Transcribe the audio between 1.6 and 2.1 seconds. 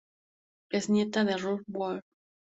Wood.